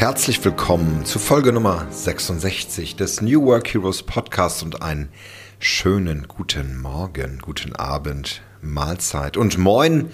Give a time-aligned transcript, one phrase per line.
[0.00, 5.10] herzlich willkommen zu Folge Nummer 66 des New Work Heroes Podcast und einen
[5.58, 10.08] schönen guten Morgen, guten Abend, Mahlzeit und Moin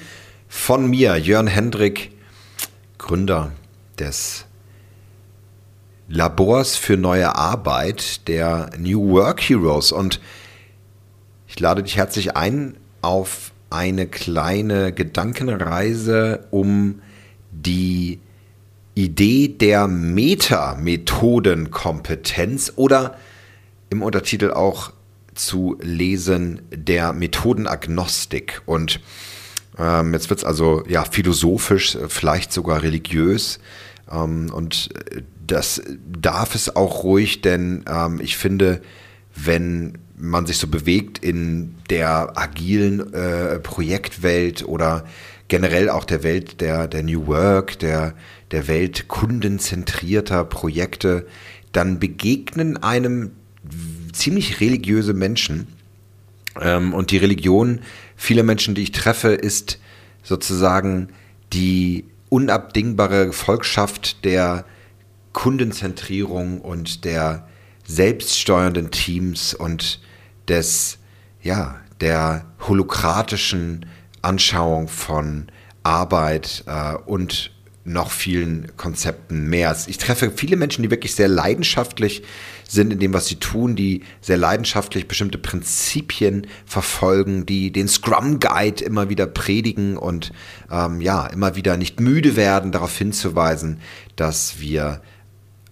[0.48, 2.10] von mir, Jörn Hendrik,
[2.98, 3.52] Gründer
[3.96, 4.46] des
[6.08, 9.92] Labors für neue Arbeit der New Work Heroes.
[9.92, 10.20] Und
[11.46, 17.02] ich lade dich herzlich ein auf eine kleine Gedankenreise um
[17.52, 18.18] die
[18.96, 23.18] Idee der Meta-Methodenkompetenz oder
[23.90, 24.90] im Untertitel auch
[25.34, 28.62] zu lesen der Methodenagnostik.
[28.64, 29.00] Und
[29.78, 33.60] ähm, jetzt wird es also ja philosophisch, vielleicht sogar religiös.
[34.10, 34.88] Ähm, und
[35.46, 38.80] das darf es auch ruhig, denn ähm, ich finde,
[39.34, 45.04] wenn man sich so bewegt in der agilen äh, Projektwelt oder
[45.48, 48.14] generell auch der Welt der, der New Work, der,
[48.50, 51.26] der Welt kundenzentrierter Projekte,
[51.72, 53.32] dann begegnen einem
[54.12, 55.68] ziemlich religiöse Menschen.
[56.60, 57.80] Ähm, und die Religion
[58.16, 59.78] vieler Menschen, die ich treffe, ist
[60.22, 61.10] sozusagen
[61.52, 64.64] die unabdingbare Volkschaft der
[65.32, 67.46] Kundenzentrierung und der
[67.86, 70.00] selbststeuernden Teams und
[70.48, 70.98] des,
[71.42, 73.86] ja, der holokratischen
[74.22, 75.46] Anschauung von
[75.82, 77.50] Arbeit äh, und
[77.86, 79.76] noch vielen Konzepten mehr.
[79.86, 82.24] Ich treffe viele Menschen, die wirklich sehr leidenschaftlich
[82.68, 88.40] sind in dem, was sie tun, die sehr leidenschaftlich bestimmte Prinzipien verfolgen, die den Scrum
[88.40, 90.32] Guide immer wieder predigen und
[90.68, 93.78] ähm, ja, immer wieder nicht müde werden, darauf hinzuweisen,
[94.16, 95.00] dass wir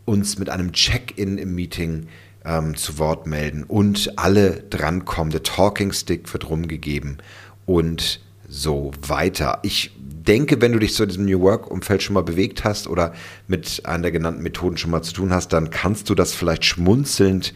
[0.05, 2.07] uns mit einem Check-in im Meeting
[2.45, 5.33] ähm, zu Wort melden und alle drankommen.
[5.33, 7.19] Der Talking Stick wird rumgegeben
[7.67, 9.59] und so weiter.
[9.63, 13.13] Ich denke, wenn du dich in diesem New Work-Umfeld schon mal bewegt hast oder
[13.47, 16.65] mit einer der genannten Methoden schon mal zu tun hast, dann kannst du das vielleicht
[16.65, 17.55] schmunzelnd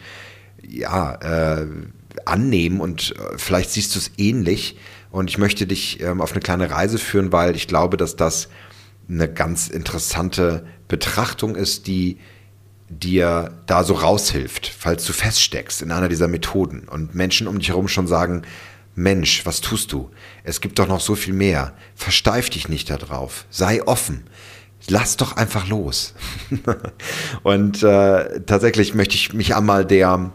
[0.67, 1.67] ja, äh,
[2.25, 4.77] annehmen und äh, vielleicht siehst du es ähnlich.
[5.11, 8.49] Und ich möchte dich ähm, auf eine kleine Reise führen, weil ich glaube, dass das
[9.09, 12.17] eine ganz interessante Betrachtung ist, die
[12.89, 17.69] dir da so raushilft, falls du feststeckst in einer dieser Methoden und Menschen um dich
[17.69, 18.43] herum schon sagen,
[18.99, 20.11] Mensch, was tust du?
[20.43, 21.73] Es gibt doch noch so viel mehr.
[21.95, 23.45] Versteif dich nicht darauf.
[23.49, 24.25] Sei offen.
[24.89, 26.13] Lass doch einfach los.
[27.43, 30.31] und äh, tatsächlich möchte ich mich einmal der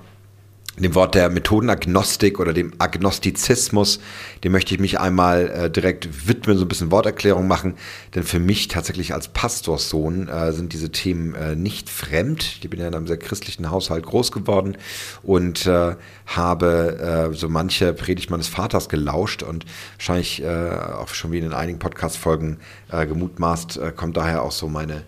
[0.83, 4.01] dem Wort der Methodenagnostik oder dem Agnostizismus,
[4.43, 7.75] dem möchte ich mich einmal äh, direkt widmen, so ein bisschen Worterklärung machen,
[8.15, 12.59] denn für mich tatsächlich als Pastorssohn äh, sind diese Themen äh, nicht fremd.
[12.61, 14.77] Ich bin ja in einem sehr christlichen Haushalt groß geworden
[15.23, 15.95] und äh,
[16.27, 19.65] habe äh, so manche Predigt meines Vaters gelauscht und
[19.97, 22.59] wahrscheinlich äh, auch schon wie in einigen Podcast-Folgen
[22.91, 25.03] gemutmaßt, kommt daher auch so meine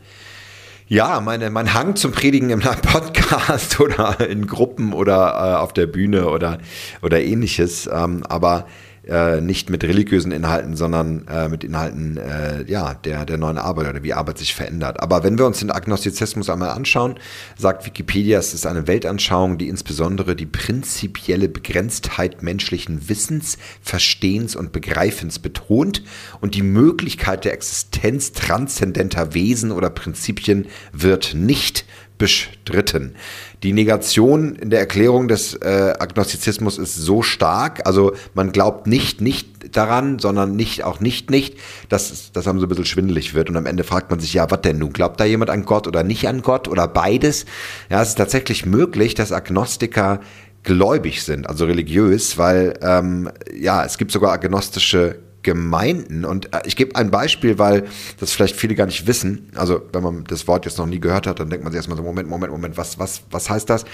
[0.88, 5.86] ja, meine, mein Hang zum Predigen im Podcast oder in Gruppen oder äh, auf der
[5.86, 6.58] Bühne oder,
[7.02, 7.88] oder ähnliches.
[7.92, 8.66] Ähm, aber
[9.06, 13.88] äh, nicht mit religiösen Inhalten, sondern äh, mit Inhalten äh, ja, der, der neuen Arbeit
[13.88, 15.00] oder wie Arbeit sich verändert.
[15.00, 17.14] Aber wenn wir uns den Agnostizismus einmal anschauen,
[17.56, 24.72] sagt Wikipedia, es ist eine Weltanschauung, die insbesondere die prinzipielle Begrenztheit menschlichen Wissens, Verstehens und
[24.72, 26.02] Begreifens betont
[26.40, 31.84] und die Möglichkeit der Existenz transzendenter Wesen oder Prinzipien wird nicht
[32.18, 33.14] bestritten.
[33.62, 39.20] Die Negation in der Erklärung des äh, Agnostizismus ist so stark, also man glaubt nicht
[39.20, 41.56] nicht daran, sondern nicht auch nicht nicht,
[41.88, 44.50] dass das einem so ein bisschen schwindelig wird und am Ende fragt man sich, ja,
[44.50, 44.92] was denn nun?
[44.92, 47.44] Glaubt da jemand an Gott oder nicht an Gott oder beides?
[47.90, 50.20] Ja, es ist tatsächlich möglich, dass Agnostiker
[50.62, 56.24] gläubig sind, also religiös, weil ähm, ja, es gibt sogar agnostische Gemeinden.
[56.24, 57.86] Und äh, ich gebe ein Beispiel, weil
[58.18, 59.48] das vielleicht viele gar nicht wissen.
[59.54, 61.96] Also wenn man das Wort jetzt noch nie gehört hat, dann denkt man sich erstmal
[61.96, 63.84] so, Moment, Moment, Moment, was, was, was heißt das?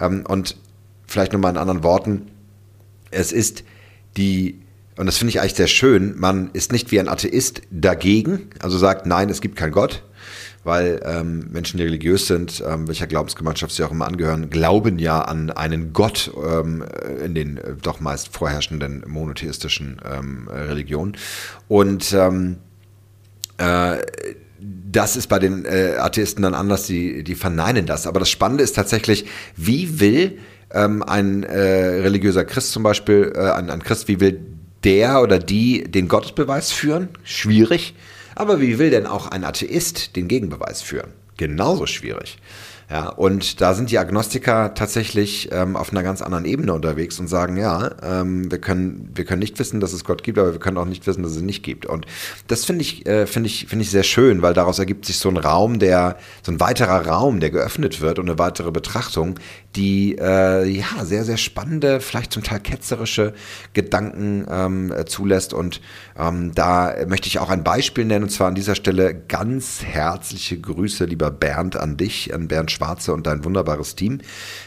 [0.00, 0.56] Ähm, und
[1.06, 2.30] vielleicht nochmal in anderen Worten,
[3.10, 3.62] es ist
[4.16, 4.58] die
[4.96, 8.76] und das finde ich eigentlich sehr schön, man ist nicht wie ein Atheist dagegen, also
[8.76, 10.02] sagt, nein, es gibt keinen Gott,
[10.64, 15.22] weil ähm, Menschen, die religiös sind, ähm, welcher Glaubensgemeinschaft sie auch immer angehören, glauben ja
[15.22, 16.84] an einen Gott ähm,
[17.24, 21.16] in den äh, doch meist vorherrschenden monotheistischen ähm, Religionen.
[21.68, 22.58] Und ähm,
[23.58, 23.98] äh,
[24.90, 28.06] das ist bei den äh, Atheisten dann anders, die, die verneinen das.
[28.06, 29.26] Aber das Spannende ist tatsächlich,
[29.56, 30.38] wie will
[30.72, 34.40] ähm, ein äh, religiöser Christ zum Beispiel, äh, ein, ein Christ, wie will
[34.84, 37.08] der oder die den Gottesbeweis führen?
[37.24, 37.94] Schwierig.
[38.34, 41.12] Aber wie will denn auch ein Atheist den Gegenbeweis führen?
[41.36, 42.38] Genauso schwierig.
[42.92, 47.26] Ja, und da sind die Agnostiker tatsächlich ähm, auf einer ganz anderen Ebene unterwegs und
[47.26, 50.60] sagen, ja, ähm, wir, können, wir können nicht wissen, dass es Gott gibt, aber wir
[50.60, 51.86] können auch nicht wissen, dass es ihn nicht gibt.
[51.86, 52.04] Und
[52.48, 55.30] das finde ich, äh, finde ich, finde ich sehr schön, weil daraus ergibt sich so
[55.30, 59.38] ein Raum, der, so ein weiterer Raum, der geöffnet wird und eine weitere Betrachtung,
[59.74, 63.32] die äh, ja sehr, sehr spannende, vielleicht zum Teil ketzerische
[63.72, 65.54] Gedanken ähm, äh, zulässt.
[65.54, 65.80] Und
[66.18, 70.60] ähm, da möchte ich auch ein Beispiel nennen, und zwar an dieser Stelle ganz herzliche
[70.60, 74.18] Grüße, lieber Bernd, an dich, an Bernd Schwarze und dein wunderbares Team.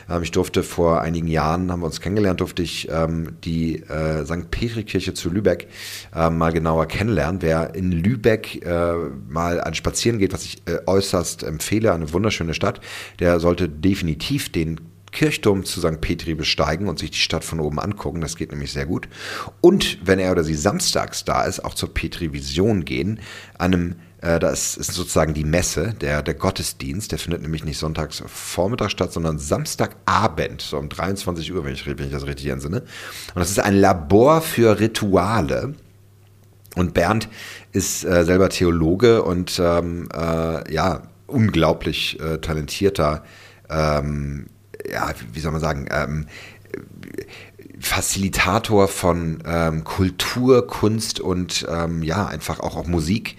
[0.10, 4.26] Ähm, ich durfte vor einigen Jahren, haben wir uns kennengelernt, durfte ich ähm, die äh,
[4.26, 4.50] St.
[4.52, 5.68] Petri-Kirche zu Lübeck
[6.16, 7.42] äh, mal genauer kennenlernen.
[7.42, 8.94] Wer in Lübeck äh,
[9.28, 12.80] mal ein Spazieren geht, was ich äh, äußerst empfehle, eine wunderschöne Stadt,
[13.20, 14.80] der sollte definitiv den
[15.12, 16.02] Kirchturm zu St.
[16.02, 18.20] Petri besteigen und sich die Stadt von oben angucken.
[18.22, 19.08] Das geht nämlich sehr gut.
[19.62, 23.22] Und wenn er oder sie samstags da ist, auch zur Petri Vision gehen,
[23.58, 27.12] einem äh, das ist sozusagen die Messe, der, der Gottesdienst.
[27.12, 31.86] Der findet nämlich nicht sonntags Vormittag statt, sondern Samstagabend, so um 23 Uhr, wenn ich,
[31.86, 32.82] wenn ich das richtig entsinne.
[32.82, 35.76] Und das ist ein Labor für Rituale.
[36.76, 37.30] Und Bernd
[37.72, 43.24] ist äh, selber Theologe und ähm, äh, ja, unglaublich äh, talentierter,
[43.70, 44.48] ähm,
[44.92, 46.28] ja, wie soll man sagen, ähm,
[47.80, 53.38] Facilitator von ähm, Kultur, Kunst und ähm, ja, einfach auch, auch Musik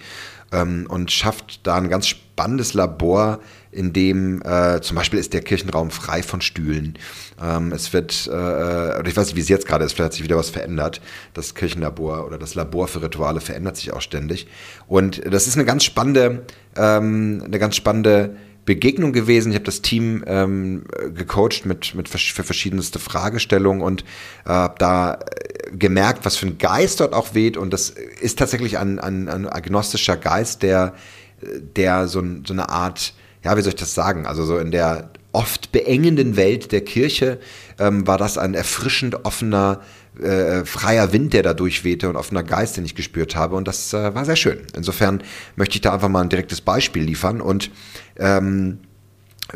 [0.51, 3.39] ähm, und schafft da ein ganz spannendes Labor,
[3.71, 6.97] in dem äh, zum Beispiel ist der Kirchenraum frei von Stühlen.
[7.41, 10.13] Ähm, es wird, äh, oder ich weiß nicht, wie es jetzt gerade ist, vielleicht hat
[10.13, 11.01] sich wieder was verändert.
[11.33, 14.47] Das Kirchenlabor oder das Labor für Rituale verändert sich auch ständig.
[14.87, 16.45] Und das ist eine ganz spannende,
[16.75, 18.35] ähm, eine ganz spannende
[18.67, 19.49] Begegnung gewesen.
[19.49, 20.83] Ich habe das Team ähm,
[21.15, 24.03] gecoacht mit, mit für verschiedenste Fragestellungen und
[24.45, 27.57] äh, habe da äh, gemerkt, was für ein Geist dort auch weht.
[27.57, 30.93] Und das ist tatsächlich ein, ein, ein agnostischer Geist, der,
[31.75, 34.27] der so, so eine Art, ja, wie soll ich das sagen?
[34.27, 37.39] Also so in der oft beengenden Welt der Kirche
[37.79, 39.79] ähm, war das ein erfrischend offener
[40.21, 43.55] äh, freier Wind, der da durchwehte und offener Geist, den ich gespürt habe.
[43.55, 44.59] Und das äh, war sehr schön.
[44.75, 45.23] Insofern
[45.55, 47.71] möchte ich da einfach mal ein direktes Beispiel liefern und
[48.17, 48.79] ähm,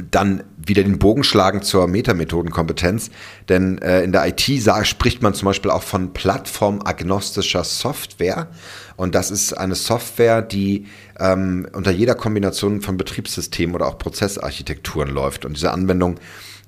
[0.10, 3.12] dann wieder den Bogen schlagen zur Metamethodenkompetenz.
[3.50, 4.42] Denn äh, in der IT
[4.84, 8.48] spricht man zum Beispiel auch von plattformagnostischer Software.
[8.96, 10.88] Und das ist eine Software, die
[11.19, 15.46] ähm, unter jeder Kombination von Betriebssystemen oder auch Prozessarchitekturen läuft.
[15.46, 16.19] Und diese Anwendungen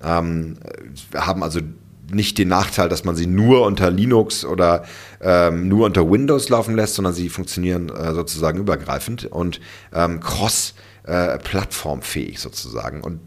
[0.04, 0.58] ähm,
[1.16, 1.62] haben also
[2.12, 4.84] nicht den Nachteil, dass man sie nur unter Linux oder
[5.22, 9.26] ähm, nur unter Windows laufen lässt, sondern sie funktionieren äh, sozusagen übergreifend.
[9.26, 9.60] Und
[9.94, 10.74] ähm, cross
[11.06, 13.02] äh, plattformfähig sozusagen.
[13.02, 13.20] Und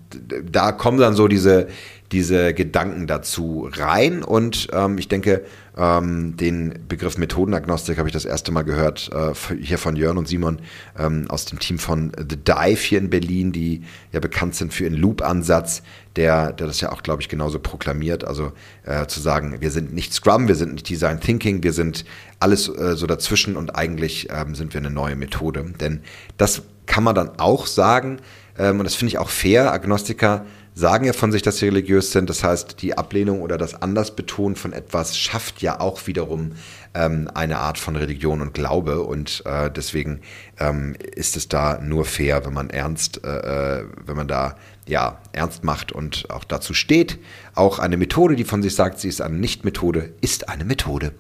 [0.51, 1.69] da kommen dann so diese,
[2.11, 4.23] diese Gedanken dazu rein.
[4.23, 5.45] Und ähm, ich denke,
[5.77, 10.27] ähm, den Begriff Methodenagnostik habe ich das erste Mal gehört, äh, hier von Jörn und
[10.27, 10.61] Simon
[10.99, 13.83] ähm, aus dem Team von The Dive hier in Berlin, die
[14.13, 15.83] ja bekannt sind für ihren Loop-Ansatz,
[16.17, 18.25] der, der das ja auch, glaube ich, genauso proklamiert.
[18.25, 18.53] Also
[18.85, 22.07] äh, zu sagen, wir sind nicht Scrum, wir sind nicht Design Thinking, wir sind
[22.41, 25.75] alles äh, so dazwischen und eigentlich ähm, sind wir eine neue Methode.
[25.79, 26.01] Denn
[26.39, 28.21] das kann man dann auch sagen,
[28.59, 30.47] ähm, und das finde ich auch fair, Agnostiker
[30.77, 32.29] sagen ja von sich, dass sie religiös sind.
[32.29, 36.53] Das heißt, die Ablehnung oder das Andersbetonen von etwas schafft ja auch wiederum
[36.97, 39.03] ähm, eine Art von Religion und Glaube.
[39.03, 40.21] Und äh, deswegen
[40.59, 44.57] ähm, ist es da nur fair, wenn man ernst, äh, äh wenn man da
[44.89, 47.19] ja, ernst macht und auch dazu steht.
[47.55, 51.13] Auch eine Methode, die von sich sagt, sie ist eine Nicht-Methode, ist eine Methode.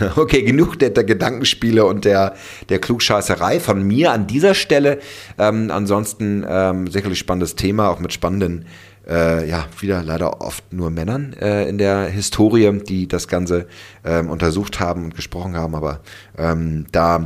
[0.16, 2.34] okay, genug der, der, Gedankenspiele und der,
[2.70, 4.98] der Klugscheißerei von mir an dieser Stelle.
[5.38, 8.64] Ähm, ansonsten ähm, sicherlich spannendes Thema, auch mit spannenden,
[9.08, 13.66] äh, ja, wieder leider oft nur Männern äh, in der Historie, die das Ganze
[14.04, 15.74] ähm, untersucht haben und gesprochen haben.
[15.74, 16.00] Aber
[16.36, 17.24] ähm, da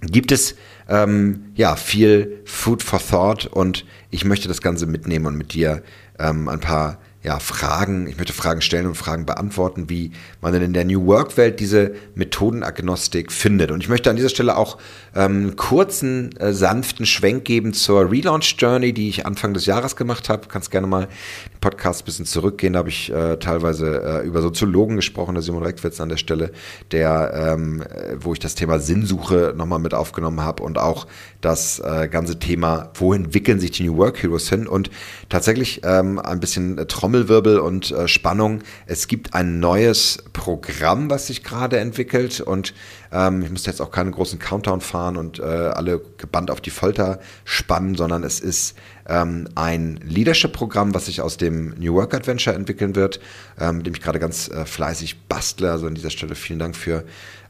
[0.00, 0.56] gibt es
[0.88, 5.82] ähm, ja viel Food for Thought und ich möchte das Ganze mitnehmen und mit dir
[6.18, 10.12] ähm, ein paar ja, Fragen, ich möchte Fragen stellen und Fragen beantworten, wie
[10.42, 13.70] man denn in der New Work-Welt diese Methodenagnostik findet.
[13.70, 14.76] Und ich möchte an dieser Stelle auch
[15.14, 20.28] ähm, kurzen, äh, sanften Schwenk geben zur Relaunch Journey, die ich Anfang des Jahres gemacht
[20.28, 20.48] habe.
[20.48, 22.74] Kannst gerne mal den Podcast ein bisschen zurückgehen.
[22.74, 26.52] Da habe ich äh, teilweise äh, über Soziologen gesprochen, der Simon Reckwitz an der Stelle,
[26.92, 31.06] der, ähm, äh, wo ich das Thema Sinnsuche nochmal mit aufgenommen habe und auch
[31.40, 34.90] das äh, ganze Thema, wohin entwickeln sich die New Work Heroes hin und
[35.30, 38.62] tatsächlich ähm, ein bisschen äh, Trommelwirbel und äh, Spannung.
[38.86, 42.74] Es gibt ein neues Programm, was sich gerade entwickelt und
[43.12, 46.70] ähm, ich musste jetzt auch keinen großen Countdown fahren und äh, alle gebannt auf die
[46.70, 52.56] Folter spannen, sondern es ist ähm, ein Leadership-Programm, was sich aus dem New Work Adventure
[52.56, 53.20] entwickeln wird,
[53.60, 55.70] ähm, mit dem ich gerade ganz äh, fleißig bastle.
[55.70, 57.04] Also an dieser Stelle vielen Dank für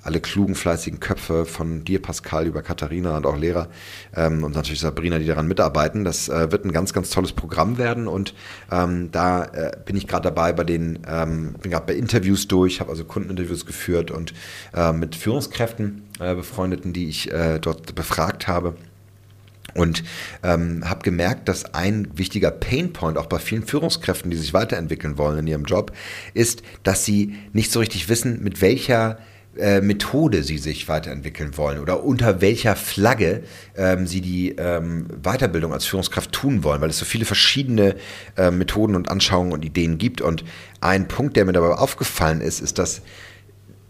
[0.05, 3.69] alle klugen, fleißigen Köpfe von dir, Pascal, über Katharina und auch Lehrer
[4.15, 6.05] ähm, und natürlich Sabrina, die daran mitarbeiten.
[6.05, 8.35] Das äh, wird ein ganz, ganz tolles Programm werden und
[8.71, 12.81] ähm, da äh, bin ich gerade dabei bei den, ähm, bin gerade bei Interviews durch,
[12.81, 14.35] habe also Kundeninterviews geführt und
[14.75, 18.75] äh, mit Führungskräften äh, befreundeten, die ich äh, dort befragt habe.
[19.75, 20.05] Und
[20.45, 25.41] ähm, habe gemerkt, dass ein wichtiger Painpoint auch bei vielen Führungskräften, die sich weiterentwickeln wollen
[25.41, 25.91] in ihrem Job,
[26.33, 29.19] ist, dass sie nicht so richtig wissen, mit welcher
[29.59, 33.43] äh, Methode sie sich weiterentwickeln wollen oder unter welcher Flagge
[33.77, 37.97] ähm, sie die ähm, Weiterbildung als Führungskraft tun wollen, weil es so viele verschiedene
[38.37, 40.21] äh, Methoden und Anschauungen und Ideen gibt.
[40.21, 40.45] Und
[40.81, 43.03] ein Punkt, der mir dabei aufgefallen ist, ist, dass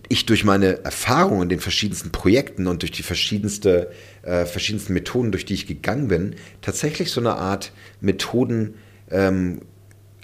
[0.09, 3.91] ich durch meine Erfahrung in den verschiedensten Projekten und durch die verschiedenste,
[4.23, 8.75] äh, verschiedensten Methoden, durch die ich gegangen bin, tatsächlich so eine Art Methoden
[9.11, 9.63] ähm,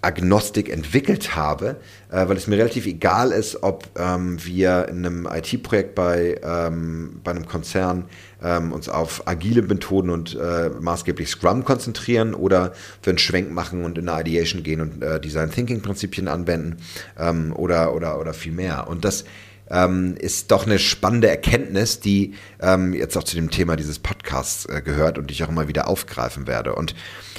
[0.02, 1.76] Agnostik entwickelt habe,
[2.10, 7.20] äh, weil es mir relativ egal ist, ob ähm, wir in einem IT-Projekt bei, ähm,
[7.22, 8.04] bei einem Konzern
[8.42, 13.84] ähm, uns auf agile Methoden und äh, maßgeblich Scrum konzentrieren oder wir einen Schwenk machen
[13.84, 16.78] und in eine Ideation gehen und äh, Design Thinking Prinzipien anwenden
[17.18, 18.88] ähm, oder, oder, oder viel mehr.
[18.88, 19.24] Und das
[19.70, 24.66] ähm, ist doch eine spannende Erkenntnis, die ähm, jetzt auch zu dem Thema dieses Podcasts
[24.66, 26.74] äh, gehört und die ich auch immer wieder aufgreifen werde.
[26.74, 26.94] Und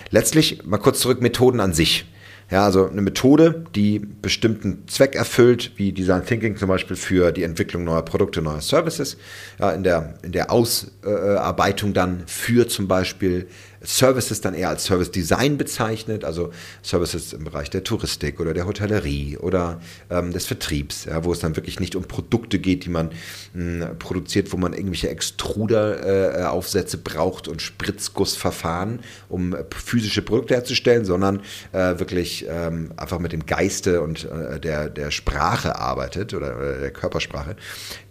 [0.10, 2.06] letztlich mal kurz zurück, Methoden an sich.
[2.52, 7.44] Ja, also eine Methode, die bestimmten Zweck erfüllt, wie Design Thinking zum Beispiel für die
[7.44, 9.16] Entwicklung neuer Produkte, neuer Services,
[9.58, 13.48] ja, in, der, in der Ausarbeitung dann für zum Beispiel
[13.84, 16.52] Services dann eher als Service Design bezeichnet, also
[16.84, 21.40] Services im Bereich der Touristik oder der Hotellerie oder ähm, des Vertriebs, ja, wo es
[21.40, 23.12] dann wirklich nicht um Produkte geht, die man
[23.54, 30.54] mh, hm, produziert, wo man irgendwelche Extruder-Aufsätze äh, braucht und Spritzgussverfahren, um äh, physische Produkte
[30.54, 36.34] herzustellen, sondern äh, wirklich ähm, einfach mit dem Geiste und äh, der, der Sprache arbeitet
[36.34, 37.56] oder, oder der Körpersprache.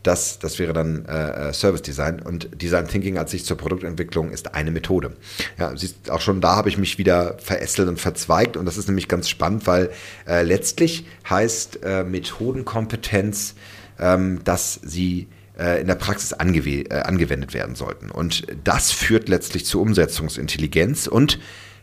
[0.03, 4.55] Das, das wäre dann äh, Service Design und Design Thinking als sich zur Produktentwicklung ist
[4.55, 5.13] eine Methode.
[5.61, 8.89] Ja, siehst, auch schon da habe ich mich wieder verästelt und verzweigt und das ist
[8.89, 9.91] nämlich ganz spannend, weil
[10.27, 13.55] äh, letztlich heißt äh, Methodenkompetenz,
[13.99, 18.11] ähm, dass sie äh, in der Praxis angew äh, angewendet werden sollten.
[18.11, 21.39] Und das führt letztlich zu Umsetzungsintelligenz und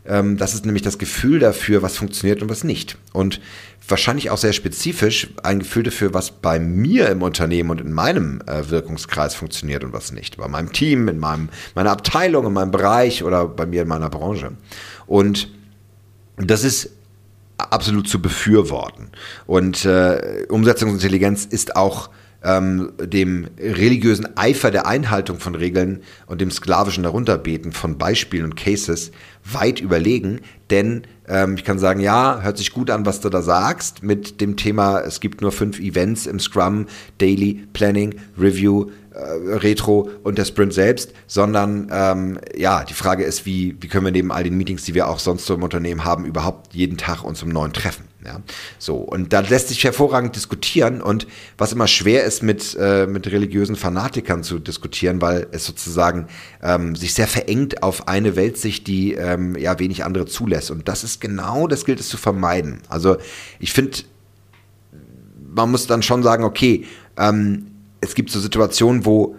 [0.08, 2.98] ähm, das ist nämlich das Gefühl dafür, was funktioniert und was nicht.
[3.14, 3.42] Und
[3.88, 8.42] wahrscheinlich auch sehr spezifisch ein Gefühl dafür, was bei mir im Unternehmen und in meinem
[8.48, 10.38] äh, Wirkungskreis funktioniert und was nicht.
[10.38, 14.10] Bei meinem Team, in meinem, meiner Abteilung, in meinem Bereich oder bei mir in meiner
[14.10, 14.52] Branche.
[15.06, 15.50] Und
[16.38, 16.92] das ist
[17.58, 19.10] absolut zu befürworten.
[19.46, 22.10] Und äh, Umsetzungsintelligenz ist auch
[22.44, 28.56] ähm, dem religiösen Eifer der Einhaltung von Regeln und dem sklavischen Darunterbeten von Beispielen und
[28.56, 29.12] Cases
[29.44, 33.42] weit überlegen, denn ähm, ich kann sagen, ja, hört sich gut an, was du da
[33.42, 39.56] sagst, mit dem Thema, es gibt nur fünf Events im Scrum, Daily, Planning, Review, äh,
[39.56, 44.12] Retro und der Sprint selbst, sondern ähm, ja, die Frage ist, wie, wie können wir
[44.12, 47.24] neben all den Meetings, die wir auch sonst so im Unternehmen haben, überhaupt jeden Tag
[47.24, 48.07] uns um neun treffen.
[48.28, 48.42] Ja,
[48.78, 53.26] so und da lässt sich hervorragend diskutieren und was immer schwer ist mit äh, mit
[53.28, 56.28] religiösen Fanatikern zu diskutieren, weil es sozusagen
[56.62, 61.06] ähm, sich sehr verengt auf eine Weltsicht, die ähm, ja wenig andere zulässt und das
[61.06, 62.82] ist genau, das gilt es zu vermeiden.
[62.90, 63.16] Also
[63.60, 64.00] ich finde,
[65.50, 67.68] man muss dann schon sagen, okay, ähm,
[68.02, 69.38] es gibt so Situationen, wo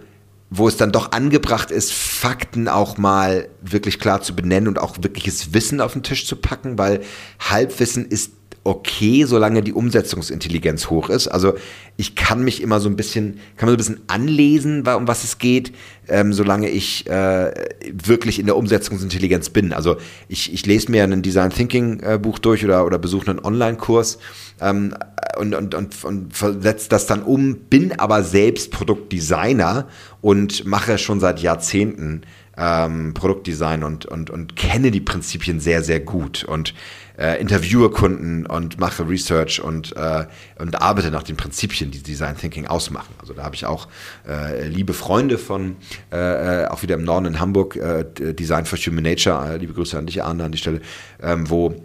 [0.49, 4.97] wo es dann doch angebracht ist, Fakten auch mal wirklich klar zu benennen und auch
[4.99, 7.01] wirkliches Wissen auf den Tisch zu packen, weil
[7.39, 8.31] Halbwissen ist
[8.69, 11.27] okay, solange die Umsetzungsintelligenz hoch ist.
[11.27, 11.55] Also
[11.97, 15.23] ich kann mich immer so ein bisschen, kann man so ein bisschen anlesen, um was
[15.23, 15.73] es geht,
[16.07, 17.51] ähm, solange ich äh,
[17.91, 19.73] wirklich in der Umsetzungsintelligenz bin.
[19.73, 19.97] Also
[20.27, 24.19] ich, ich lese mir ein Design Thinking äh, Buch durch oder, oder besuche einen Online-Kurs
[24.61, 24.93] ähm,
[25.39, 29.87] und, und, und, und versetze das dann um, bin aber selbst Produktdesigner
[30.21, 32.21] und mache schon seit Jahrzehnten
[32.55, 36.75] ähm, Produktdesign und, und, und kenne die Prinzipien sehr, sehr gut und
[37.19, 40.25] äh, interviewe Kunden und mache Research und, äh,
[40.57, 43.13] und arbeite nach den Prinzipien, die Design Thinking ausmachen.
[43.19, 43.87] Also da habe ich auch
[44.27, 45.75] äh, liebe Freunde von,
[46.11, 49.97] äh, äh auch wieder im Norden in Hamburg, äh, Design for Human Nature, liebe Grüße
[49.97, 50.81] an dich, Arne, an die Stelle,
[51.21, 51.75] ähm, wo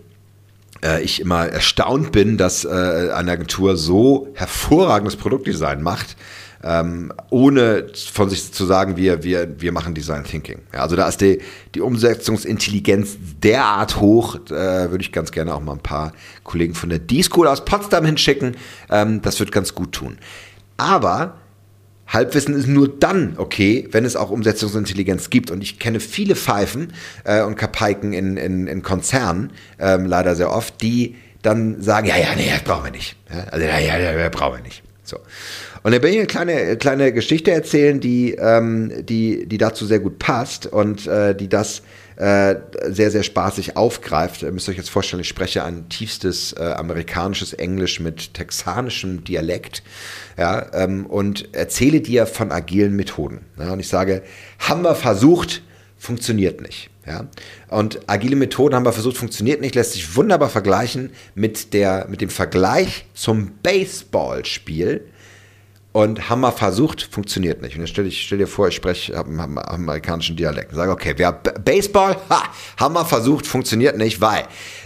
[1.03, 6.15] ich immer erstaunt bin, dass eine Agentur so hervorragendes Produktdesign macht,
[6.65, 10.61] ähm, ohne von sich zu sagen, wir, wir, wir machen Design Thinking.
[10.73, 11.41] Ja, also da ist die,
[11.75, 16.89] die Umsetzungsintelligenz derart hoch, äh, würde ich ganz gerne auch mal ein paar Kollegen von
[16.89, 18.57] der D-School aus Potsdam hinschicken.
[18.91, 20.17] Ähm, das wird ganz gut tun.
[20.79, 21.35] Aber
[22.07, 25.51] Halbwissen ist nur dann okay, wenn es auch Umsetzungsintelligenz gibt.
[25.51, 26.93] Und ich kenne viele Pfeifen
[27.25, 32.17] äh, und Kapaiken in, in, in Konzernen, ähm, leider sehr oft, die dann sagen, ja,
[32.17, 33.17] ja, nee, das brauchen wir nicht.
[33.31, 34.83] Ja, also, ja, ja, ja, brauchen wir nicht.
[35.03, 35.19] So.
[35.85, 40.01] Und dann will ich eine kleine, kleine Geschichte erzählen, die, ähm, die, die dazu sehr
[40.01, 41.83] gut passt und äh, die das
[42.17, 42.57] äh,
[42.89, 44.43] sehr, sehr spaßig aufgreift.
[44.43, 49.83] Ihr müsst euch jetzt vorstellen, ich spreche ein tiefstes äh, amerikanisches Englisch mit texanischem Dialekt
[50.39, 53.41] ja, ähm, und erzähle dir von agilen Methoden.
[53.59, 54.23] Ja, und ich sage,
[54.61, 55.63] haben wir versucht,
[55.99, 56.89] funktioniert nicht.
[57.07, 57.29] Ja?
[57.69, 62.23] Und agile Methoden haben wir versucht, funktioniert nicht, lässt sich wunderbar vergleichen mit, der, mit
[62.23, 65.03] dem Vergleich zum Baseballspiel.
[65.95, 67.77] Und haben wir versucht, funktioniert nicht.
[67.77, 70.75] Und jetzt stell, ich, stell dir vor, ich spreche einen amerikanischen Dialekt.
[70.75, 72.43] Sage, okay, wir Baseball, ha,
[72.77, 74.43] haben wir versucht, funktioniert nicht, weil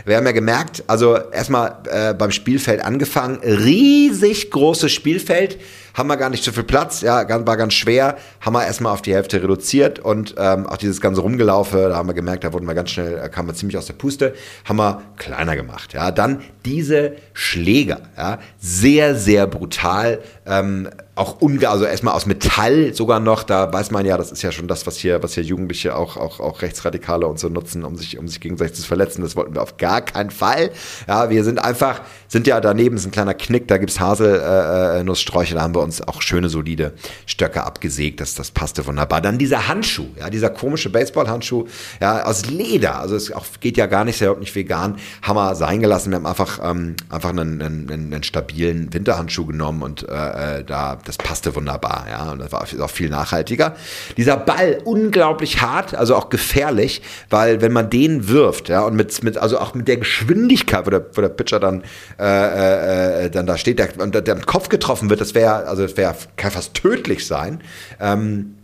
[0.09, 5.59] wir haben ja gemerkt, also erstmal äh, beim Spielfeld angefangen, riesig großes Spielfeld,
[5.93, 9.03] haben wir gar nicht so viel Platz, ja, war ganz schwer, haben wir erstmal auf
[9.03, 12.67] die Hälfte reduziert und ähm, auch dieses ganze Rumgelaufe, da haben wir gemerkt, da wurden
[12.67, 14.35] wir ganz schnell, da kamen wir ziemlich aus der Puste,
[14.65, 16.11] haben wir kleiner gemacht, ja.
[16.11, 20.89] Dann diese Schläger, ja, sehr, sehr brutal, ähm,
[21.19, 24.53] auch unge also erstmal aus Metall sogar noch, da weiß man ja, das ist ja
[24.53, 27.97] schon das, was hier, was hier Jugendliche auch, auch, auch Rechtsradikale und so nutzen, um
[27.97, 29.23] sich, um sich gegenseitig zu verletzen.
[29.23, 30.71] Das wollten wir auf gar keinen Fall.
[31.07, 35.57] Ja, wir sind einfach, sind ja daneben ist ein kleiner Knick, da gibt's Haselnusssträuche, äh,
[35.57, 36.93] da haben wir uns auch schöne, solide
[37.27, 39.21] Stöcke abgesägt, das, das passte wunderbar.
[39.21, 41.67] Dann dieser Handschuh, ja, dieser komische Baseballhandschuh,
[42.01, 45.37] ja, aus Leder, also es auch, geht ja gar nicht, ja überhaupt nicht vegan, haben
[45.37, 46.11] wir sein gelassen.
[46.11, 50.99] Wir haben einfach, ähm, einfach einen, einen, einen stabilen Winterhandschuh genommen und äh, äh da
[51.09, 53.75] das passte wunderbar, ja, und das war auch viel nachhaltiger.
[54.17, 57.01] Dieser Ball unglaublich hart, also auch gefährlich,
[57.31, 60.91] weil wenn man den wirft, ja, und mit, mit also auch mit der Geschwindigkeit, wo
[60.91, 61.83] der, wo der Pitcher dann,
[62.19, 65.67] äh, äh, äh dann da steht, der, und der, der Kopf getroffen wird, das wäre,
[65.67, 67.63] also das wäre, kann fast tödlich sein.
[68.01, 68.58] Ähm,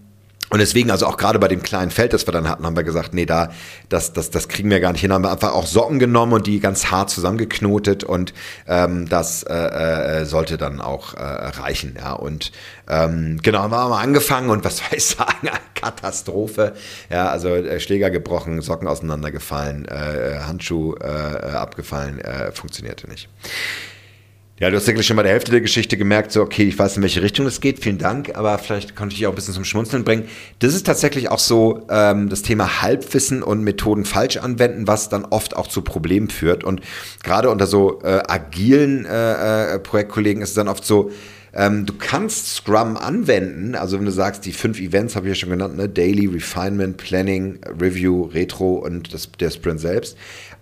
[0.55, 2.85] und deswegen, also auch gerade bei dem kleinen Feld, das wir dann hatten, haben wir
[2.85, 3.51] gesagt, nee, da,
[3.89, 5.13] das, das, das kriegen wir gar nicht hin.
[5.13, 8.33] Haben wir einfach auch Socken genommen und die ganz hart zusammengeknotet und
[8.69, 11.97] ähm, das äh, äh, sollte dann auch äh, reichen.
[11.99, 12.53] Ja, und
[12.89, 15.51] ähm, genau, haben wir mal angefangen und was soll ich sagen?
[15.75, 16.75] Katastrophe.
[17.11, 21.07] Ja, also äh, Schläger gebrochen, Socken auseinandergefallen, äh, Handschuh äh,
[21.51, 23.29] abgefallen, äh, funktionierte nicht.
[24.61, 26.97] Ja, du hast wirklich schon bei der Hälfte der Geschichte gemerkt, so, okay, ich weiß,
[26.97, 29.53] in welche Richtung es geht, vielen Dank, aber vielleicht konnte ich dich auch ein bisschen
[29.53, 30.29] zum Schmunzeln bringen.
[30.61, 35.25] Das ist tatsächlich auch so ähm, das Thema Halbwissen und Methoden falsch anwenden, was dann
[35.25, 36.63] oft auch zu Problemen führt.
[36.63, 36.83] Und
[37.25, 41.11] gerade unter so äh, agilen äh, äh, Projektkollegen ist es dann oft so,
[41.53, 45.35] ähm, du kannst Scrum anwenden, also wenn du sagst, die fünf Events habe ich ja
[45.35, 45.89] schon genannt, ne?
[45.89, 50.17] Daily, Refinement, Planning, Review, Retro und das, der Sprint selbst.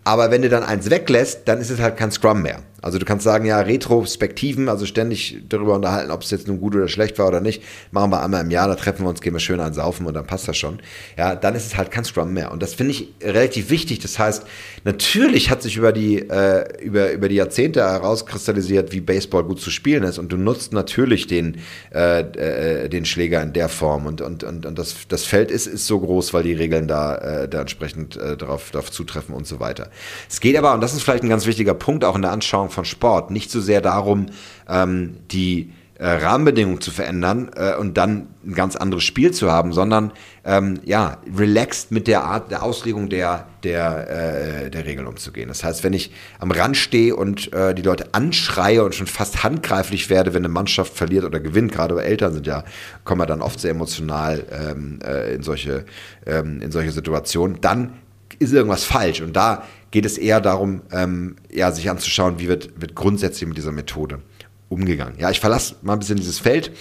[0.05, 2.63] Aber wenn du dann eins weglässt, dann ist es halt kein Scrum mehr.
[2.83, 6.75] Also du kannst sagen, ja, Retrospektiven, also ständig darüber unterhalten, ob es jetzt nun gut
[6.75, 9.33] oder schlecht war oder nicht, machen wir einmal im Jahr, da treffen wir uns, gehen
[9.33, 10.81] wir schön ansaufen und dann passt das schon.
[11.17, 12.51] Ja, dann ist es halt kein Scrum mehr.
[12.51, 14.01] Und das finde ich relativ wichtig.
[14.01, 14.45] Das heißt,
[14.85, 19.71] natürlich hat sich über die, äh, über, über die Jahrzehnte herauskristallisiert, wie Baseball gut zu
[19.71, 20.19] spielen ist.
[20.19, 21.59] Und du nutzt natürlich den,
[21.95, 24.07] äh, äh, den Schläger in der Form.
[24.07, 27.15] Und, und, und, und das, das Feld ist, ist so groß, weil die Regeln da,
[27.15, 29.89] äh, da entsprechend äh, darauf, darauf zutreffen und so weiter.
[30.29, 32.72] Es geht aber, und das ist vielleicht ein ganz wichtiger Punkt auch in der Anschauung
[32.73, 34.27] von Sport, nicht so sehr darum,
[34.69, 39.73] ähm, die äh, Rahmenbedingungen zu verändern äh, und dann ein ganz anderes Spiel zu haben,
[39.73, 40.11] sondern
[40.45, 45.47] ähm, ja, relaxed mit der Art der Auslegung der, der, äh, der Regeln umzugehen.
[45.47, 49.45] Das heißt, wenn ich am Rand stehe und äh, die Leute anschreie und schon fast
[49.45, 52.65] handgreiflich werde, wenn eine Mannschaft verliert oder gewinnt, gerade bei Eltern sind ja,
[53.05, 55.85] kommen ja dann oft sehr emotional ähm, äh, in, solche,
[56.27, 57.93] ähm, in solche Situationen, dann
[58.41, 59.21] ist irgendwas falsch.
[59.21, 63.57] Und da geht es eher darum, ähm, ja, sich anzuschauen, wie wird, wird grundsätzlich mit
[63.57, 64.19] dieser Methode
[64.69, 65.15] umgegangen.
[65.19, 66.73] Ja, ich verlasse mal ein bisschen dieses Feld.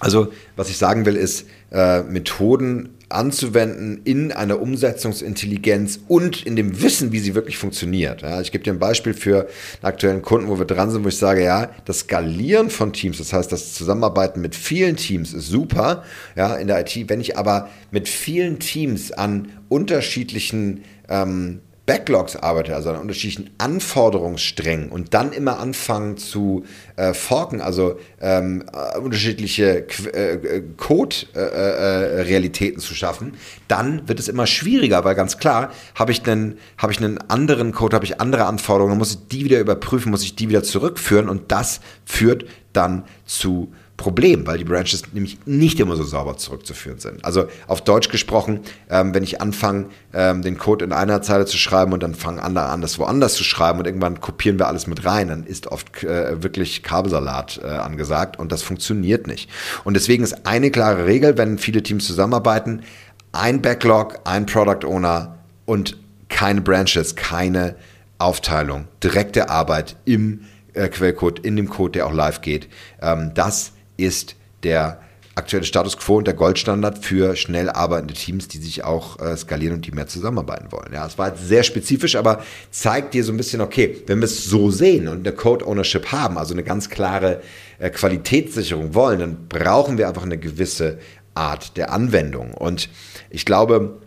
[0.00, 6.82] Also, was ich sagen will, ist, äh, Methoden anzuwenden in einer Umsetzungsintelligenz und in dem
[6.82, 8.22] Wissen, wie sie wirklich funktioniert.
[8.22, 11.08] Ja, ich gebe dir ein Beispiel für einen aktuellen Kunden, wo wir dran sind, wo
[11.08, 15.48] ich sage, ja, das Skalieren von Teams, das heißt, das Zusammenarbeiten mit vielen Teams ist
[15.48, 16.02] super,
[16.34, 17.08] ja, in der IT.
[17.08, 24.88] Wenn ich aber mit vielen Teams an unterschiedlichen ähm, Backlogs arbeite, also an unterschiedlichen Anforderungssträngen
[24.88, 26.64] und dann immer anfangen zu
[26.96, 33.34] äh, forken, also ähm, äh, unterschiedliche Qu äh, Code-Realitäten äh, äh, zu schaffen,
[33.68, 37.72] dann wird es immer schwieriger, weil ganz klar, habe ich, einen, hab ich einen anderen
[37.72, 41.28] Code, habe ich andere Anforderungen, muss ich die wieder überprüfen, muss ich die wieder zurückführen
[41.28, 46.98] und das führt dann zu Problem, weil die Branches nämlich nicht immer so sauber zurückzuführen
[46.98, 47.24] sind.
[47.24, 51.56] Also auf Deutsch gesprochen, ähm, wenn ich anfange, ähm, den Code in einer Zeile zu
[51.56, 54.88] schreiben und dann fangen andere an, das woanders zu schreiben und irgendwann kopieren wir alles
[54.88, 59.48] mit rein, dann ist oft äh, wirklich Kabelsalat äh, angesagt und das funktioniert nicht.
[59.84, 62.82] Und deswegen ist eine klare Regel, wenn viele Teams zusammenarbeiten,
[63.30, 65.96] ein Backlog, ein Product Owner und
[66.28, 67.76] keine Branches, keine
[68.18, 70.40] Aufteilung, direkte Arbeit im
[70.72, 72.68] äh, Quellcode, in dem Code, der auch live geht.
[73.00, 75.00] Ähm, das ist der
[75.34, 79.74] aktuelle Status quo und der Goldstandard für schnell arbeitende Teams, die sich auch äh, skalieren
[79.74, 80.92] und die mehr zusammenarbeiten wollen.
[80.92, 84.26] Ja, es war jetzt sehr spezifisch, aber zeigt dir so ein bisschen, okay, wenn wir
[84.26, 87.40] es so sehen und eine Code Ownership haben, also eine ganz klare
[87.78, 90.98] äh, Qualitätssicherung wollen, dann brauchen wir einfach eine gewisse
[91.34, 92.54] Art der Anwendung.
[92.54, 92.88] Und
[93.30, 93.98] ich glaube,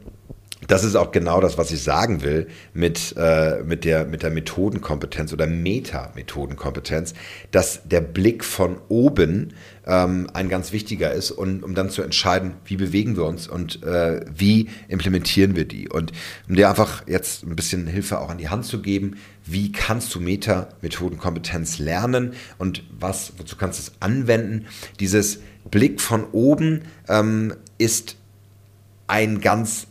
[0.68, 4.32] das ist auch genau das, was ich sagen will mit, äh, mit, der, mit der
[4.32, 7.14] Methodenkompetenz oder Meta-Methodenkompetenz,
[7.52, 9.54] dass der Blick von oben
[9.88, 13.82] ähm, ein ganz wichtiger ist, und, um dann zu entscheiden, wie bewegen wir uns und
[13.84, 15.90] äh, wie implementieren wir die.
[15.90, 16.12] Und
[16.48, 20.14] um dir einfach jetzt ein bisschen Hilfe auch an die Hand zu geben, wie kannst
[20.14, 24.68] du Meta-Methodenkompetenz lernen und was, wozu kannst du es anwenden.
[25.00, 25.40] Dieses
[25.72, 28.18] Blick von oben ähm, ist
[29.08, 29.88] ein ganz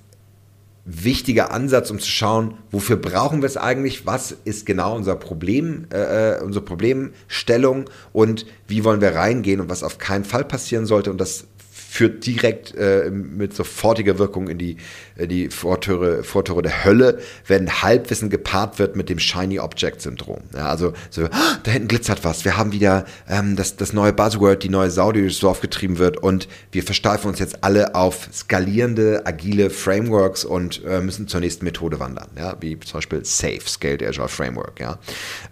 [0.86, 5.86] wichtiger Ansatz, um zu schauen, wofür brauchen wir es eigentlich, was ist genau unser Problem,
[5.92, 7.90] äh, äh, unsere Problemstellung?
[8.12, 9.60] Und wie wollen wir reingehen?
[9.60, 11.10] Und was auf keinen Fall passieren sollte?
[11.10, 11.48] Und das
[11.88, 14.76] führt direkt äh, mit sofortiger Wirkung in die,
[15.16, 20.40] äh, die Vortore, Vortore der Hölle, wenn Halbwissen gepaart wird mit dem Shiny Object Syndrom.
[20.54, 24.12] Ja, also so, ah, da hinten glitzert was, wir haben wieder ähm, das, das neue
[24.12, 28.28] Buzzword, die neue Sau, die so aufgetrieben wird und wir versteifen uns jetzt alle auf
[28.32, 33.68] skalierende, agile Frameworks und äh, müssen zur nächsten Methode wandern, ja, wie zum Beispiel SAFe,
[33.68, 34.80] Scaled Agile Framework.
[34.80, 34.98] Ja.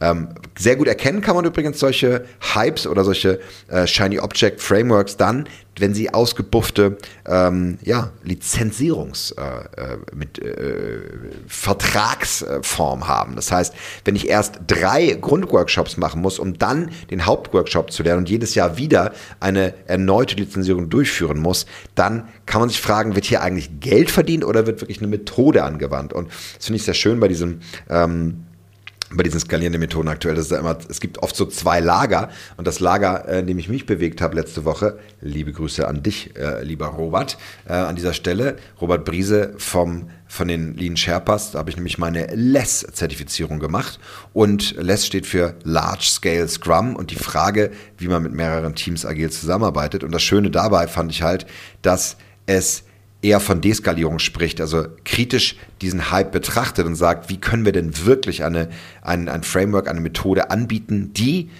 [0.00, 5.16] Ähm, sehr gut erkennen kann man übrigens solche Hypes oder solche äh, Shiny Object Frameworks
[5.16, 9.98] dann, wenn sie ausgebuffte ähm, ja, Lizenzierungs- äh, äh,
[12.44, 12.62] äh,
[13.06, 13.36] haben.
[13.36, 18.20] Das heißt, wenn ich erst drei Grundworkshops machen muss, um dann den Hauptworkshop zu lernen
[18.20, 23.26] und jedes Jahr wieder eine erneute Lizenzierung durchführen muss, dann kann man sich fragen, wird
[23.26, 26.12] hier eigentlich Geld verdient oder wird wirklich eine Methode angewandt?
[26.12, 28.43] Und das finde ich sehr schön bei diesem ähm,
[29.16, 32.30] bei diesen skalierenden Methoden aktuell, das ist ja immer, es gibt oft so zwei Lager.
[32.56, 36.02] Und das Lager, äh, in dem ich mich bewegt habe letzte Woche, liebe Grüße an
[36.02, 41.52] dich, äh, lieber Robert, äh, an dieser Stelle, Robert Briese vom, von den Lean Sherpas,
[41.52, 43.98] da habe ich nämlich meine LESS-Zertifizierung gemacht.
[44.32, 49.06] Und LESS steht für Large Scale Scrum und die Frage, wie man mit mehreren Teams
[49.06, 50.04] agil zusammenarbeitet.
[50.04, 51.46] Und das Schöne dabei fand ich halt,
[51.82, 52.84] dass es
[53.24, 58.04] eher von Deskalierung spricht, also kritisch diesen Hype betrachtet und sagt, wie können wir denn
[58.04, 58.68] wirklich eine,
[59.00, 61.50] ein, ein Framework, eine Methode anbieten, die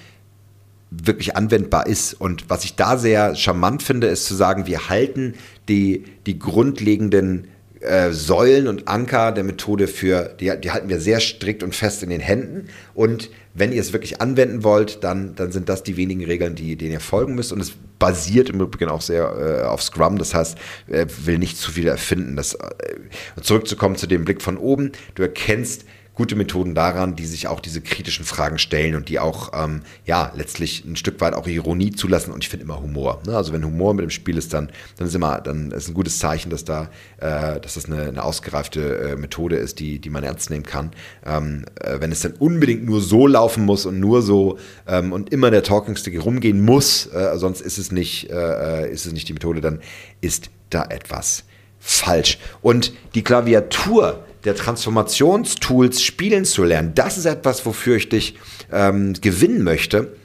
[0.91, 2.15] wirklich anwendbar ist.
[2.15, 5.35] Und was ich da sehr charmant finde, ist zu sagen, wir halten
[5.69, 7.49] die, die grundlegenden
[7.81, 12.03] äh, Säulen und Anker der Methode für, die, die halten wir sehr strikt und fest
[12.03, 12.69] in den Händen.
[12.95, 16.77] Und wenn ihr es wirklich anwenden wollt, dann, dann sind das die wenigen Regeln, die,
[16.77, 17.53] denen ihr folgen müsst.
[17.53, 20.19] Und es basiert im Übrigen auch sehr äh, auf Scrum.
[20.19, 22.35] Das heißt, er will nicht zu viel erfinden.
[22.35, 24.91] Das, äh, zurückzukommen zu dem Blick von oben.
[25.15, 29.51] Du erkennst gute Methoden daran, die sich auch diese kritischen Fragen stellen und die auch,
[29.53, 33.21] ähm, ja, letztlich ein Stück weit auch Ironie zulassen und ich finde immer Humor.
[33.27, 33.37] Ne?
[33.37, 36.19] Also wenn Humor mit dem Spiel ist, dann, dann ist immer, dann ist ein gutes
[36.19, 40.23] Zeichen, dass da, äh, dass das eine, eine ausgereifte äh, Methode ist, die, die man
[40.23, 40.93] ernst nehmen kann.
[41.27, 45.33] Ähm, äh, wenn es dann unbedingt nur so laufen muss und nur so ähm, und
[45.33, 49.13] immer der Talking Stick rumgehen muss, äh, sonst ist es nicht, äh, äh, ist es
[49.13, 49.81] nicht die Methode, dann
[50.21, 51.45] ist da etwas
[51.85, 52.39] falsch.
[52.63, 58.37] Und die Klaviatur, der Transformationstools spielen zu lernen, das ist etwas, wofür ich dich
[58.73, 60.17] ähm, gewinnen möchte.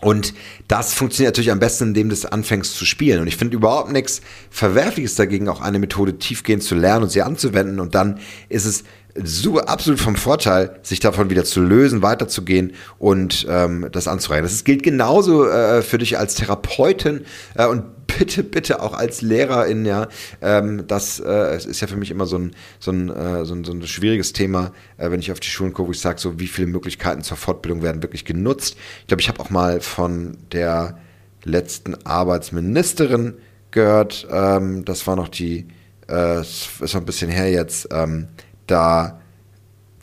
[0.00, 0.34] Und
[0.68, 3.20] das funktioniert natürlich am besten, indem du anfängst zu spielen.
[3.20, 7.22] Und ich finde überhaupt nichts Verwerfliches dagegen, auch eine Methode tiefgehend zu lernen und sie
[7.22, 7.80] anzuwenden.
[7.80, 8.84] Und dann ist es
[9.22, 14.44] super absolut vom Vorteil, sich davon wieder zu lösen, weiterzugehen und ähm, das anzureichen.
[14.44, 17.84] Das gilt genauso äh, für dich als Therapeutin äh, und
[18.18, 20.08] bitte, bitte auch als Lehrerin, ja.
[20.40, 23.64] Ähm, das äh, ist ja für mich immer so ein, so ein, äh, so ein,
[23.64, 26.38] so ein schwieriges Thema, äh, wenn ich auf die Schulen gucke, wo ich sage, so
[26.38, 28.76] wie viele Möglichkeiten zur Fortbildung werden wirklich genutzt.
[29.00, 30.98] Ich glaube, ich habe auch mal von der
[31.44, 33.34] letzten Arbeitsministerin
[33.70, 35.66] gehört, ähm, das war noch die,
[36.08, 38.28] äh, ist noch ein bisschen her jetzt, ähm,
[38.66, 39.20] da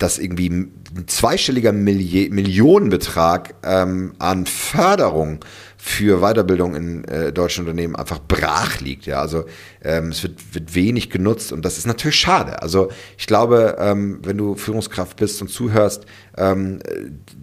[0.01, 0.73] dass irgendwie ein
[1.05, 5.45] zweistelliger Milli Millionenbetrag ähm, an Förderung
[5.83, 9.07] für Weiterbildung in äh, deutschen Unternehmen einfach brach liegt.
[9.07, 9.45] Ja, also
[9.83, 12.61] ähm, es wird, wird wenig genutzt und das ist natürlich schade.
[12.61, 16.05] Also ich glaube, ähm, wenn du Führungskraft bist und zuhörst,
[16.37, 16.79] ähm,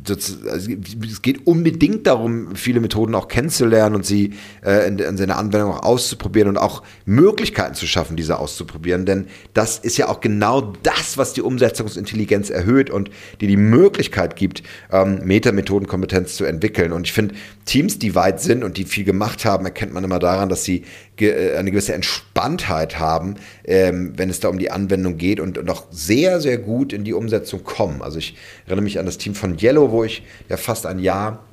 [0.05, 0.71] das, also,
[1.03, 5.73] es geht unbedingt darum, viele Methoden auch kennenzulernen und sie äh, in, in seiner Anwendung
[5.73, 9.05] auch auszuprobieren und auch Möglichkeiten zu schaffen, diese auszuprobieren.
[9.05, 14.37] Denn das ist ja auch genau das, was die Umsetzungsintelligenz erhöht und dir die Möglichkeit
[14.37, 16.93] gibt, ähm, Metamethodenkompetenz zu entwickeln.
[16.93, 20.19] Und ich finde, Teams, die weit sind und die viel gemacht haben, erkennt man immer
[20.19, 20.85] daran, dass sie
[21.21, 25.87] eine gewisse Entspanntheit haben, ähm, wenn es da um die Anwendung geht und, und auch
[25.91, 28.03] sehr, sehr gut in die Umsetzung kommen.
[28.03, 31.45] Also ich erinnere mich an das Team von Yellow, wo ich ja fast ein Jahr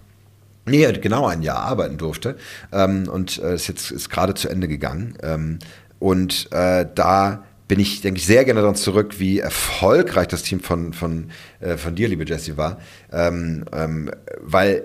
[0.67, 2.38] Nee, genau ein Jahr arbeiten durfte.
[2.71, 5.15] Ähm, und äh, ist jetzt ist gerade zu Ende gegangen.
[5.21, 5.60] Ähm,
[5.99, 10.60] und äh, da bin ich, denke ich, sehr gerne daran zurück, wie erfolgreich das Team
[10.60, 12.80] von, von, äh, von dir, liebe Jessie, war.
[13.12, 14.84] Ähm, ähm, weil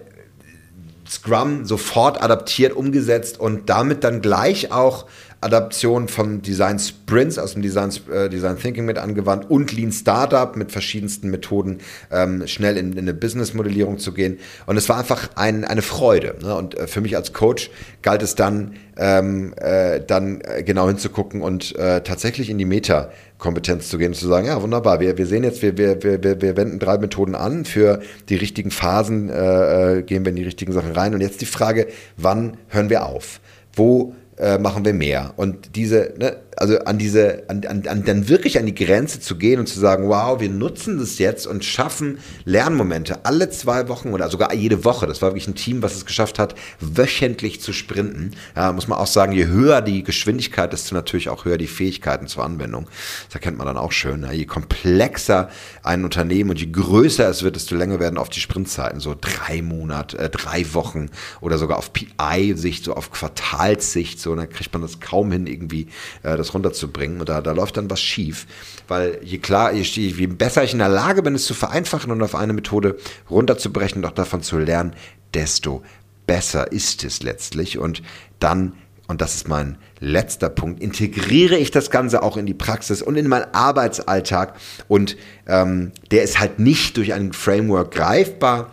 [1.10, 5.06] Scrum sofort adaptiert, umgesetzt und damit dann gleich auch
[5.42, 10.54] Adaption von Design Sprints aus dem Design, äh, Design Thinking mit angewandt und Lean Startup
[10.54, 11.78] mit verschiedensten Methoden
[12.10, 14.38] ähm, schnell in, in eine Business-Modellierung zu gehen.
[14.66, 16.36] Und es war einfach ein, eine Freude.
[16.42, 16.54] Ne?
[16.54, 17.70] Und äh, für mich als Coach
[18.02, 23.10] galt es dann, ähm, äh, dann äh, genau hinzugucken und äh, tatsächlich in die Meta
[23.38, 26.22] Kompetenz zu gehen und zu sagen, ja, wunderbar, wir, wir sehen jetzt, wir, wir, wir,
[26.22, 30.72] wir wenden drei Methoden an, für die richtigen Phasen äh, gehen wir in die richtigen
[30.72, 31.14] Sachen rein.
[31.14, 31.86] Und jetzt die Frage,
[32.18, 33.40] wann hören wir auf?
[33.74, 35.32] Wo äh, machen wir mehr.
[35.36, 39.36] Und diese, ne, also an diese, an, an, an, dann wirklich an die Grenze zu
[39.36, 44.12] gehen und zu sagen, wow, wir nutzen das jetzt und schaffen Lernmomente alle zwei Wochen
[44.12, 45.06] oder sogar jede Woche.
[45.06, 48.32] Das war wirklich ein Team, was es geschafft hat, wöchentlich zu sprinten.
[48.56, 52.26] Ja, muss man auch sagen, je höher die Geschwindigkeit, desto natürlich auch höher die Fähigkeiten
[52.26, 52.88] zur Anwendung.
[53.26, 54.20] Das erkennt man dann auch schön.
[54.20, 54.32] Ne?
[54.32, 55.50] Je komplexer
[55.82, 59.62] ein Unternehmen und je größer es wird, desto länger werden auf die Sprintzeiten, so drei
[59.62, 61.10] Monate, äh, drei Wochen
[61.40, 65.88] oder sogar auf PI-Sicht, so auf Quartalssicht, so dann kriegt man das kaum hin, irgendwie
[66.22, 67.20] äh, das runterzubringen.
[67.20, 68.46] Und da, da läuft dann was schief.
[68.88, 72.22] Weil je klar, je, je besser ich in der Lage bin, es zu vereinfachen und
[72.22, 72.96] auf eine Methode
[73.30, 74.94] runterzubrechen und auch davon zu lernen,
[75.34, 75.82] desto
[76.26, 77.78] besser ist es letztlich.
[77.78, 78.02] Und
[78.38, 78.72] dann
[79.10, 83.16] und das ist mein letzter Punkt, integriere ich das Ganze auch in die Praxis und
[83.16, 84.54] in meinen Arbeitsalltag.
[84.86, 85.16] Und
[85.48, 88.70] ähm, der ist halt nicht durch ein Framework greifbar.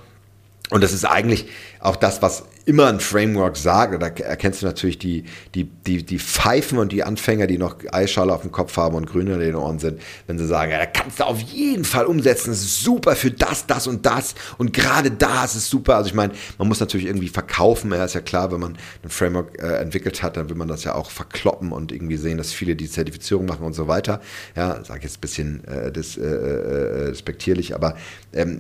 [0.70, 1.48] Und das ist eigentlich
[1.80, 5.24] auch das, was immer ein Framework sage, da erkennst du natürlich die,
[5.56, 9.06] die, die, die Pfeifen und die Anfänger, die noch Eisschale auf dem Kopf haben und
[9.06, 12.06] grün in den Ohren sind, wenn sie sagen, ja, da kannst du auf jeden Fall
[12.06, 15.96] umsetzen, das ist super für das, das und das und gerade da ist es super.
[15.96, 19.10] Also ich meine, man muss natürlich irgendwie verkaufen, ja, ist ja klar, wenn man ein
[19.10, 22.52] Framework äh, entwickelt hat, dann will man das ja auch verkloppen und irgendwie sehen, dass
[22.52, 24.20] viele die Zertifizierung machen und so weiter.
[24.58, 27.96] Ja, sage jetzt ein bisschen äh, des, äh, äh, respektierlich, aber
[28.34, 28.60] ähm,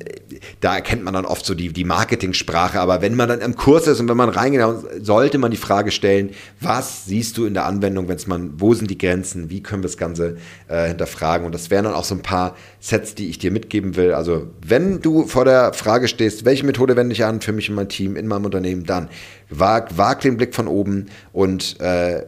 [0.61, 3.85] da erkennt man dann oft so die, die Marketing-Sprache, aber wenn man dann im Kurs
[3.85, 4.61] ist, ist und wenn man reingeht,
[5.01, 6.31] sollte man die Frage stellen,
[6.61, 9.83] was siehst du in der Anwendung, wenn es man, wo sind die Grenzen, wie können
[9.83, 11.45] wir das Ganze äh, hinterfragen?
[11.45, 14.13] Und das wären dann auch so ein paar Sets, die ich dir mitgeben will.
[14.13, 17.75] Also, wenn du vor der Frage stehst, welche Methode wende ich an für mich und
[17.75, 19.09] mein Team in meinem Unternehmen, dann
[19.49, 22.25] wag, wag den Blick von oben und äh,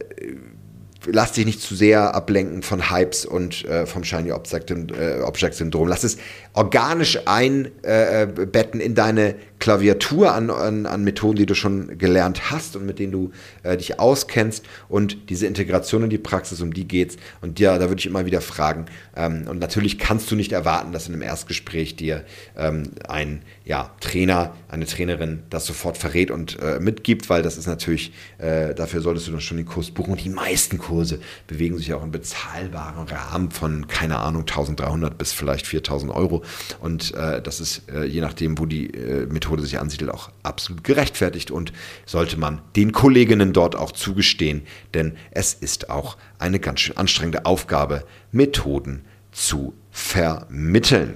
[1.06, 5.54] lass dich nicht zu sehr ablenken von Hypes und äh, vom Shiny Object, äh, Object
[5.54, 5.88] Syndrom.
[5.88, 6.18] Lass es
[6.52, 12.86] organisch einbetten in deine Klaviatur an, an, an, Methoden, die du schon gelernt hast und
[12.86, 13.30] mit denen du
[13.62, 17.16] äh, dich auskennst und diese Integration in die Praxis, um die geht's.
[17.42, 18.86] Und ja, da würde ich immer wieder fragen.
[19.14, 22.24] Ähm, und natürlich kannst du nicht erwarten, dass in einem Erstgespräch dir
[22.56, 27.66] ähm, ein ja, Trainer, eine Trainerin das sofort verrät und äh, mitgibt, weil das ist
[27.66, 30.12] natürlich, äh, dafür solltest du dann schon den Kurs buchen.
[30.12, 35.32] Und die meisten Kurse bewegen sich auch in bezahlbaren Rahmen von, keine Ahnung, 1300 bis
[35.32, 36.42] vielleicht 4000 Euro.
[36.80, 40.84] Und äh, das ist äh, je nachdem, wo die äh, Methode sich ansiedelt, auch absolut
[40.84, 41.72] gerechtfertigt und
[42.06, 44.62] sollte man den Kolleginnen dort auch zugestehen,
[44.94, 51.14] denn es ist auch eine ganz schön anstrengende Aufgabe, Methoden zu vermitteln.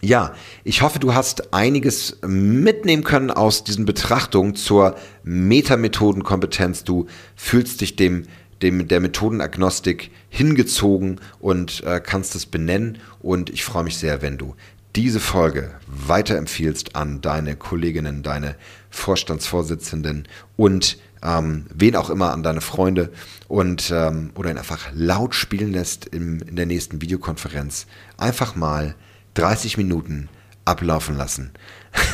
[0.00, 6.84] Ja, ich hoffe, du hast einiges mitnehmen können aus diesen Betrachtungen zur Metamethodenkompetenz.
[6.84, 8.26] Du fühlst dich dem
[8.62, 12.98] dem, der Methodenagnostik hingezogen und äh, kannst es benennen.
[13.20, 14.54] Und ich freue mich sehr, wenn du
[14.96, 18.56] diese Folge weiterempfiehlst an deine Kolleginnen, deine
[18.90, 23.10] Vorstandsvorsitzenden und ähm, wen auch immer an deine Freunde
[23.48, 27.86] und ähm, oder ihn einfach laut spielen lässt im, in der nächsten Videokonferenz.
[28.16, 28.94] Einfach mal
[29.34, 30.28] 30 Minuten
[30.64, 31.52] ablaufen lassen.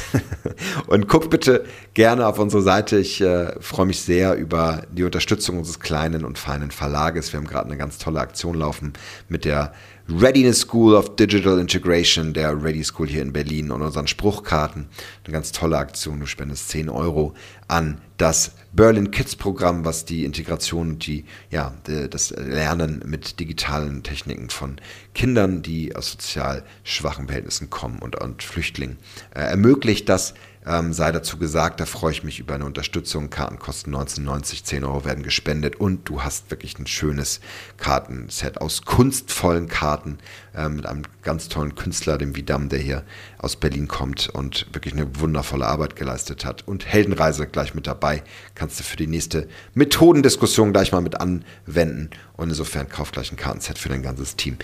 [0.86, 2.98] und guck bitte gerne auf unsere Seite.
[2.98, 7.32] Ich äh, freue mich sehr über die Unterstützung unseres kleinen und feinen Verlages.
[7.32, 8.92] Wir haben gerade eine ganz tolle Aktion laufen
[9.28, 9.74] mit der
[10.06, 14.86] Readiness School of Digital Integration, der Ready School hier in Berlin und unseren Spruchkarten.
[15.24, 16.20] Eine ganz tolle Aktion.
[16.20, 17.32] Du spendest 10 Euro
[17.68, 21.72] an das Berlin Kids Programm, was die Integration und die, ja,
[22.10, 24.76] das Lernen mit digitalen Techniken von
[25.14, 28.98] Kindern, die aus sozial schwachen Verhältnissen kommen und, und Flüchtlingen
[29.34, 30.34] äh, ermöglicht, das
[30.66, 33.30] ähm, sei dazu gesagt, da freue ich mich über eine Unterstützung.
[33.30, 37.40] Karten kosten 19,90, 10 Euro werden gespendet und du hast wirklich ein schönes
[37.76, 40.18] Kartenset aus kunstvollen Karten
[40.54, 43.04] äh, mit einem ganz tollen Künstler, dem Vidam, der hier
[43.38, 46.66] aus Berlin kommt und wirklich eine wundervolle Arbeit geleistet hat.
[46.66, 48.22] Und Heldenreise gleich mit dabei,
[48.54, 52.10] kannst du für die nächste Methodendiskussion gleich mal mit anwenden.
[52.36, 54.56] Und insofern kauf gleich ein Kartenset für dein ganzes Team.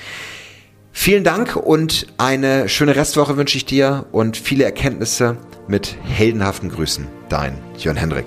[0.93, 5.37] Vielen Dank und eine schöne Restwoche wünsche ich dir und viele Erkenntnisse
[5.69, 7.07] mit heldenhaften Grüßen.
[7.29, 8.27] Dein Jörn Hendrik.